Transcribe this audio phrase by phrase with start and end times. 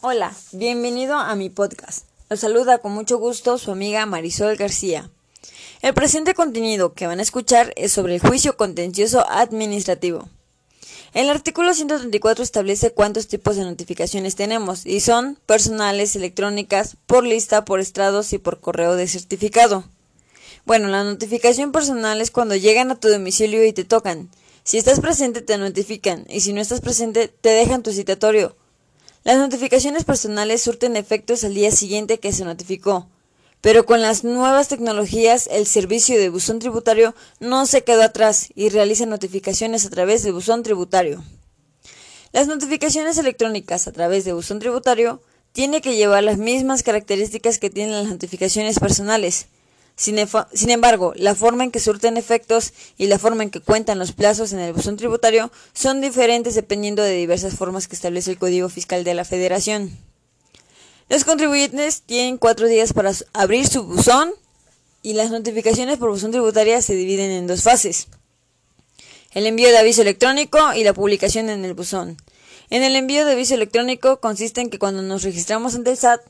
[0.00, 2.06] Hola, bienvenido a mi podcast.
[2.30, 5.10] Los saluda con mucho gusto su amiga Marisol García.
[5.82, 10.28] El presente contenido que van a escuchar es sobre el juicio contencioso administrativo.
[11.14, 17.64] El artículo 134 establece cuántos tipos de notificaciones tenemos y son personales, electrónicas, por lista,
[17.64, 19.82] por estrados y por correo de certificado.
[20.64, 24.30] Bueno, la notificación personal es cuando llegan a tu domicilio y te tocan.
[24.62, 28.54] Si estás presente te notifican y si no estás presente te dejan tu citatorio.
[29.28, 33.10] Las notificaciones personales surten efectos al día siguiente que se notificó,
[33.60, 38.70] pero con las nuevas tecnologías el servicio de buzón tributario no se quedó atrás y
[38.70, 41.22] realiza notificaciones a través de buzón tributario.
[42.32, 45.20] Las notificaciones electrónicas a través de buzón tributario
[45.52, 49.48] tienen que llevar las mismas características que tienen las notificaciones personales,
[49.98, 54.12] sin, embargo, la forma en que surten efectos y la forma en que cuentan los
[54.12, 58.68] plazos en el buzón tributario son diferentes dependiendo de diversas formas que establece el Código
[58.68, 59.98] Fiscal de la Federación.
[61.08, 64.30] Los contribuyentes tienen cuatro días para abrir su buzón
[65.02, 68.06] y las notificaciones por buzón tributaria se dividen en dos fases.
[69.32, 72.16] El envío de aviso electrónico y la publicación en el buzón.
[72.70, 76.20] En el envío de aviso electrónico consiste en que cuando nos registramos ante el SAT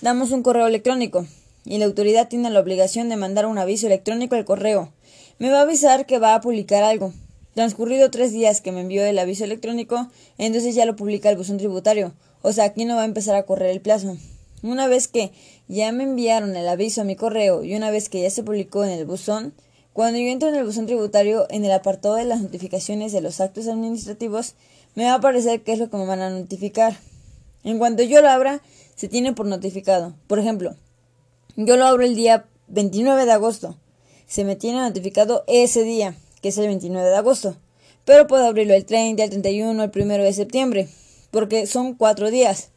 [0.00, 1.26] damos un correo electrónico
[1.64, 4.92] y la autoridad tiene la obligación de mandar un aviso electrónico al correo.
[5.38, 7.12] Me va a avisar que va a publicar algo.
[7.54, 11.58] Transcurrido tres días que me envió el aviso electrónico, entonces ya lo publica el buzón
[11.58, 12.12] tributario.
[12.42, 14.16] O sea, aquí no va a empezar a correr el plazo.
[14.62, 15.32] Una vez que
[15.68, 18.84] ya me enviaron el aviso a mi correo y una vez que ya se publicó
[18.84, 19.54] en el buzón,
[19.92, 23.40] cuando yo entro en el buzón tributario, en el apartado de las notificaciones de los
[23.40, 24.54] actos administrativos,
[24.94, 26.96] me va a aparecer qué es lo que me van a notificar.
[27.64, 28.62] En cuanto yo lo abra,
[28.94, 30.14] se tiene por notificado.
[30.26, 30.76] Por ejemplo,
[31.64, 33.76] yo lo abro el día 29 de agosto.
[34.28, 37.56] Se me tiene notificado ese día, que es el 29 de agosto.
[38.04, 40.88] Pero puedo abrirlo el 30, el 31, el 1 de septiembre,
[41.32, 42.70] porque son cuatro días.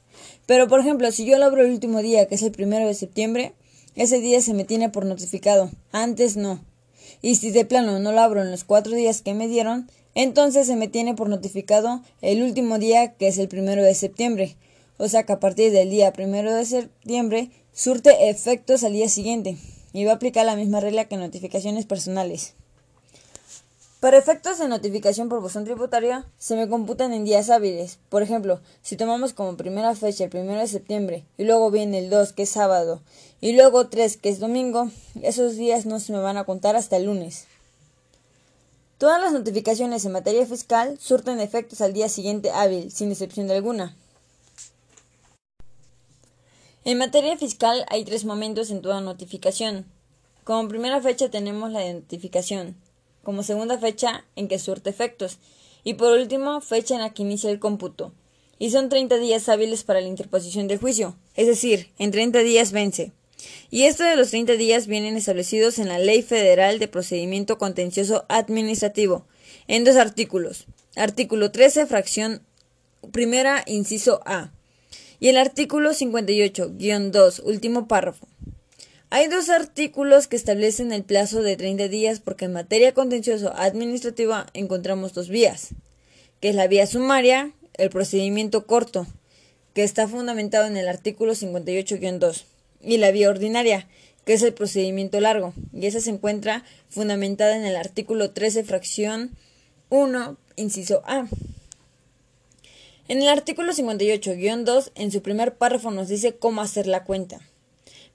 [0.48, 2.96] Pero por ejemplo, si yo lo abro el último día, que es el 1 de
[2.96, 3.54] septiembre,
[3.96, 5.70] ese día se me tiene por notificado.
[5.92, 6.60] Antes no.
[7.22, 10.66] Y si de plano no lo abro en los cuatro días que me dieron, entonces
[10.66, 14.56] se me tiene por notificado el último día, que es el 1 de septiembre.
[15.02, 19.58] O sea que a partir del día 1 de septiembre surte efectos al día siguiente
[19.94, 22.54] y va a aplicar la misma regla que notificaciones personales.
[24.00, 27.98] Para efectos de notificación por buzón tributario, se me computan en días hábiles.
[28.10, 32.12] Por ejemplo, si tomamos como primera fecha el 1 de septiembre, y luego viene el
[32.12, 33.02] 2, que es sábado,
[33.40, 34.92] y luego 3, que es domingo,
[35.24, 37.48] esos días no se me van a contar hasta el lunes.
[39.00, 43.56] Todas las notificaciones en materia fiscal surten efectos al día siguiente hábil, sin excepción de
[43.56, 43.96] alguna.
[46.84, 49.86] En materia fiscal hay tres momentos en toda notificación.
[50.44, 52.76] Como primera fecha tenemos la de notificación,
[53.22, 55.38] como segunda fecha en que surte efectos
[55.84, 58.14] y por último fecha en la que inicia el cómputo.
[58.58, 62.72] Y son 30 días hábiles para la interposición del juicio, es decir, en 30 días
[62.72, 63.12] vence.
[63.70, 68.26] Y esto de los 30 días vienen establecidos en la Ley Federal de Procedimiento Contencioso
[68.28, 69.28] Administrativo,
[69.68, 70.66] en dos artículos.
[70.96, 72.42] Artículo 13, fracción
[73.12, 74.52] primera, inciso A
[75.22, 78.28] y el artículo 58-2, último párrafo.
[79.12, 84.48] Hay dos artículos que establecen el plazo de 30 días porque en materia contencioso administrativa
[84.54, 85.70] encontramos dos vías,
[86.40, 89.06] que es la vía sumaria, el procedimiento corto,
[89.76, 92.46] que está fundamentado en el artículo 58-2,
[92.82, 93.88] y la vía ordinaria,
[94.26, 99.38] que es el procedimiento largo, y esa se encuentra fundamentada en el artículo 13, fracción
[99.90, 101.28] 1, inciso A.
[103.12, 107.42] En el artículo 58-2, en su primer párrafo nos dice cómo hacer la cuenta.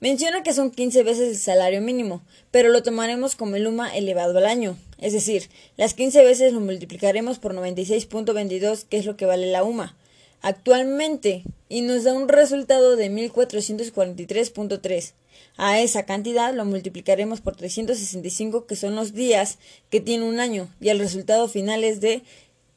[0.01, 4.39] Menciona que son 15 veces el salario mínimo, pero lo tomaremos como el UMA elevado
[4.39, 4.79] al año.
[4.97, 9.65] Es decir, las 15 veces lo multiplicaremos por 96.22, que es lo que vale la
[9.65, 9.95] UMA
[10.41, 15.13] actualmente, y nos da un resultado de 1443.3.
[15.57, 19.59] A esa cantidad lo multiplicaremos por 365, que son los días
[19.91, 22.23] que tiene un año, y el resultado final es de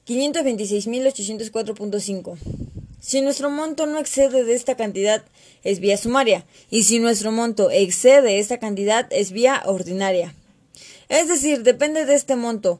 [0.09, 2.37] 526.804.5.
[2.99, 5.23] Si nuestro monto no excede de esta cantidad,
[5.63, 10.33] es vía sumaria, y si nuestro monto excede esta cantidad, es vía ordinaria.
[11.09, 12.79] Es decir, depende de este monto,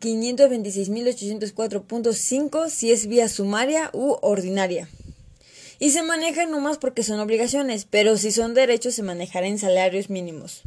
[0.00, 4.86] 526.804.5 si es vía sumaria u ordinaria.
[5.80, 10.10] Y se maneja nomás porque son obligaciones, pero si son derechos se manejará en salarios
[10.10, 10.60] mínimos.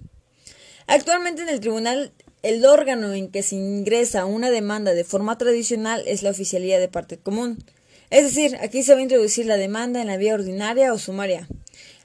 [0.88, 6.04] Actualmente en el Tribunal el órgano en que se ingresa una demanda de forma tradicional
[6.08, 7.64] es la oficialía de parte común.
[8.10, 11.48] Es decir, aquí se va a introducir la demanda en la vía ordinaria o sumaria.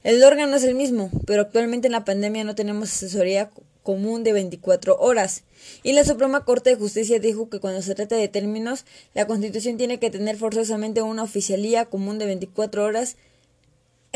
[0.04, 3.50] El órgano es el mismo, pero actualmente en la pandemia no tenemos asesoría
[3.82, 5.44] común de 24 horas.
[5.82, 8.84] Y la Suprema Corte de Justicia dijo que cuando se trata de términos,
[9.14, 13.16] la Constitución tiene que tener forzosamente una oficialía común de 24 horas.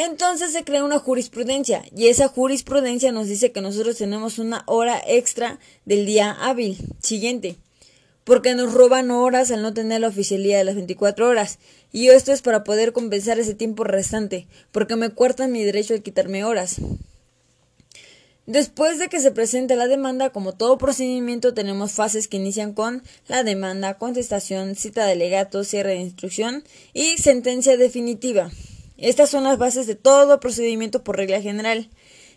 [0.03, 4.99] Entonces se crea una jurisprudencia y esa jurisprudencia nos dice que nosotros tenemos una hora
[5.07, 7.59] extra del día hábil siguiente
[8.25, 11.59] porque nos roban horas al no tener la oficialía de las 24 horas.
[11.93, 15.99] Y esto es para poder compensar ese tiempo restante, porque me cuartan mi derecho a
[15.99, 16.77] quitarme horas.
[18.47, 23.03] Después de que se presente la demanda, como todo procedimiento, tenemos fases que inician con
[23.29, 26.65] la demanda, contestación, cita de alegato, cierre de instrucción
[26.95, 28.51] y sentencia definitiva.
[29.01, 31.89] Estas son las bases de todo procedimiento por regla general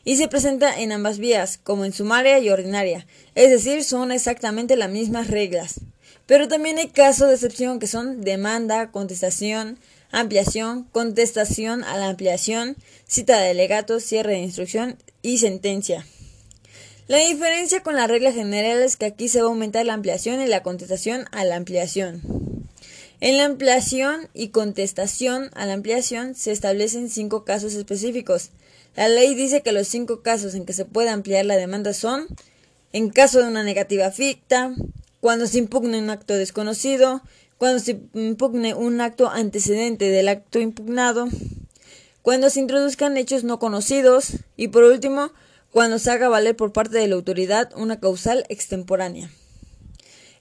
[0.05, 3.05] y se presenta en ambas vías, como en sumaria y ordinaria,
[3.35, 5.81] es decir, son exactamente las mismas reglas.
[6.25, 9.77] Pero también hay casos de excepción que son demanda, contestación,
[10.11, 12.77] ampliación, contestación a la ampliación,
[13.07, 16.05] cita de delegato, cierre de instrucción y sentencia.
[17.07, 20.41] La diferencia con la regla general es que aquí se va a aumentar la ampliación
[20.41, 22.42] y la contestación a la ampliación.
[23.23, 28.49] En la ampliación y contestación a la ampliación se establecen cinco casos específicos.
[28.97, 32.27] La ley dice que los cinco casos en que se puede ampliar la demanda son
[32.91, 34.75] en caso de una negativa ficta,
[35.21, 37.21] cuando se impugne un acto desconocido,
[37.57, 41.29] cuando se impugne un acto antecedente del acto impugnado,
[42.23, 45.31] cuando se introduzcan hechos no conocidos y por último,
[45.71, 49.31] cuando se haga valer por parte de la autoridad una causal extemporánea.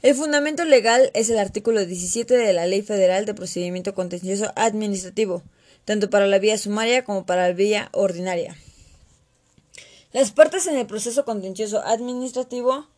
[0.02, 5.44] El fundamento legal es el artículo 17 de la Ley Federal de Procedimiento Contencioso Administrativo,
[5.84, 8.56] tanto para la vía sumaria como para la vía ordinaria.
[10.12, 12.88] Las partes en el proceso contencioso administrativo,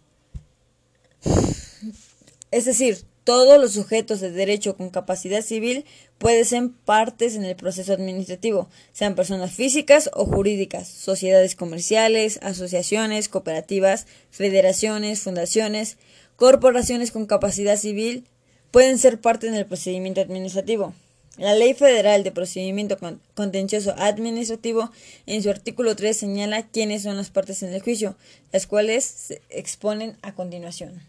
[2.50, 5.84] es decir, todos los sujetos de derecho con capacidad civil
[6.16, 13.28] pueden ser partes en el proceso administrativo, sean personas físicas o jurídicas, sociedades comerciales, asociaciones,
[13.28, 15.98] cooperativas, federaciones, fundaciones,
[16.36, 18.26] corporaciones con capacidad civil
[18.70, 20.94] pueden ser parte en el procedimiento administrativo.
[21.36, 22.96] La Ley Federal de Procedimiento
[23.34, 24.92] Contencioso Administrativo
[25.26, 28.16] en su artículo 3 señala quiénes son las partes en el juicio,
[28.52, 31.02] las cuales se exponen a continuación.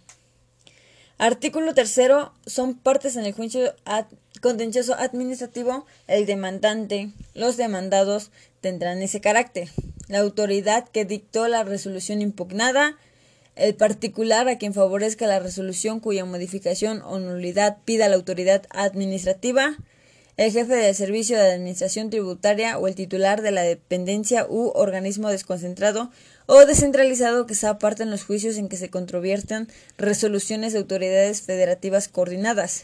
[1.20, 2.00] Artículo 3
[2.48, 3.74] son partes en el juicio
[4.42, 8.32] contencioso administrativo el demandante, los demandados
[8.62, 9.70] tendrán ese carácter.
[10.08, 12.98] La autoridad que dictó la resolución impugnada
[13.56, 19.78] el particular a quien favorezca la resolución cuya modificación o nulidad pida la autoridad administrativa,
[20.38, 25.30] el jefe del servicio de administración tributaria o el titular de la dependencia u organismo
[25.30, 26.12] desconcentrado
[26.46, 31.42] o descentralizado que sea parte en los juicios en que se controviertan resoluciones de autoridades
[31.42, 32.84] federativas coordinadas,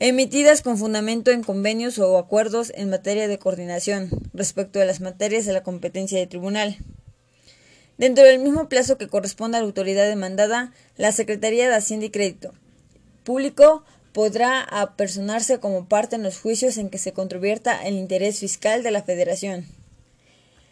[0.00, 5.46] emitidas con fundamento en convenios o acuerdos en materia de coordinación respecto de las materias
[5.46, 6.78] de la competencia del tribunal.
[8.00, 12.10] Dentro del mismo plazo que corresponde a la autoridad demandada, la Secretaría de Hacienda y
[12.10, 12.54] Crédito
[13.24, 18.82] Público podrá apersonarse como parte en los juicios en que se controvierta el interés fiscal
[18.82, 19.66] de la Federación.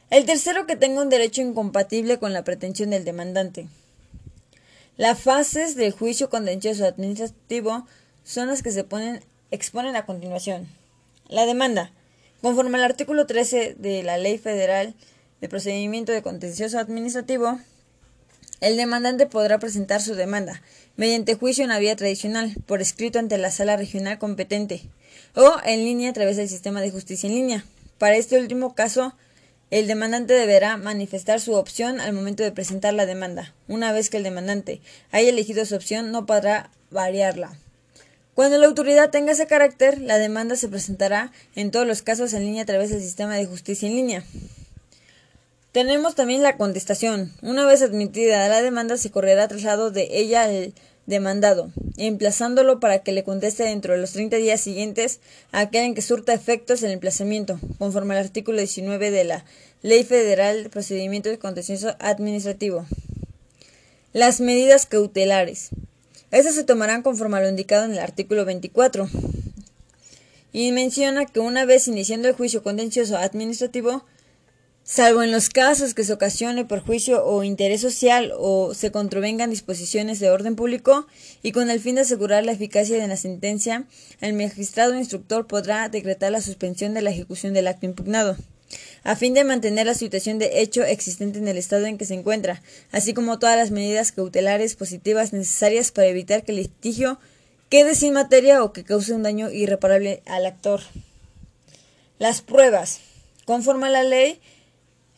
[0.08, 3.68] El tercero que tenga un derecho incompatible con la pretensión del demandante.
[4.96, 7.86] Las fases del juicio contencioso administrativo
[8.24, 10.66] son las que se ponen, exponen a continuación.
[11.28, 11.92] La demanda.
[12.40, 14.94] Conforme al artículo 13 de la Ley Federal
[15.40, 17.58] de procedimiento de contencioso administrativo,
[18.60, 20.62] el demandante podrá presentar su demanda
[20.96, 24.82] mediante juicio en la vía tradicional, por escrito ante la sala regional competente,
[25.34, 27.64] o en línea a través del sistema de justicia en línea.
[27.98, 29.14] Para este último caso,
[29.70, 33.54] el demandante deberá manifestar su opción al momento de presentar la demanda.
[33.68, 34.80] Una vez que el demandante
[35.12, 37.56] haya elegido su opción, no podrá variarla.
[38.34, 42.44] Cuando la autoridad tenga ese carácter, la demanda se presentará en todos los casos en
[42.44, 44.24] línea a través del sistema de justicia en línea.
[45.72, 47.32] Tenemos también la contestación.
[47.42, 50.72] Una vez admitida la demanda, se correrá traslado de ella al
[51.04, 55.20] demandado, emplazándolo para que le conteste dentro de los 30 días siguientes
[55.52, 59.44] a aquel en que surta efectos el emplazamiento, conforme al artículo 19 de la
[59.82, 62.86] Ley Federal de Procedimiento de Contencioso Administrativo.
[64.12, 65.70] Las medidas cautelares.
[66.30, 69.08] Estas se tomarán conforme a lo indicado en el artículo 24.
[70.52, 74.04] Y menciona que una vez iniciando el juicio contencioso administrativo,
[74.88, 80.18] salvo en los casos que se ocasione perjuicio o interés social o se contravengan disposiciones
[80.18, 81.06] de orden público
[81.42, 83.84] y con el fin de asegurar la eficacia de la sentencia,
[84.22, 88.34] el magistrado instructor podrá decretar la suspensión de la ejecución del acto impugnado
[89.04, 92.14] a fin de mantener la situación de hecho existente en el estado en que se
[92.14, 97.18] encuentra, así como todas las medidas cautelares positivas necesarias para evitar que el litigio
[97.68, 100.80] quede sin materia o que cause un daño irreparable al actor.
[102.18, 103.00] Las pruebas.
[103.44, 104.40] Conforme a la ley,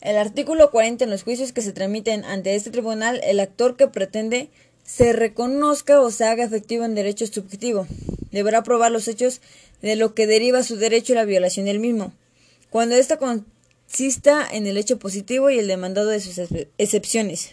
[0.01, 3.87] El artículo 40 en los juicios que se tramiten ante este tribunal, el actor que
[3.87, 4.49] pretende
[4.83, 7.85] se reconozca o se haga efectivo en derecho subjetivo.
[8.31, 9.41] Deberá probar los hechos
[9.83, 12.13] de lo que deriva su derecho a la violación del mismo.
[12.71, 16.39] Cuando ésta consista en el hecho positivo y el demandado de sus
[16.79, 17.51] excepciones.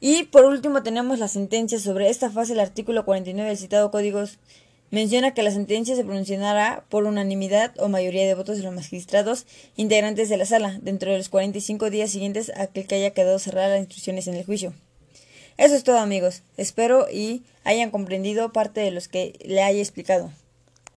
[0.00, 2.52] Y por último tenemos la sentencia sobre esta fase.
[2.52, 4.22] El artículo 49 del citado Código
[4.90, 9.46] menciona que la sentencia se pronunciará por unanimidad o mayoría de votos de los magistrados
[9.76, 13.68] integrantes de la sala dentro de los 45 días siguientes a que haya quedado cerrada
[13.68, 14.74] las instrucciones en el juicio.
[15.56, 16.42] Eso es todo amigos.
[16.56, 20.32] Espero y hayan comprendido parte de los que le haya explicado.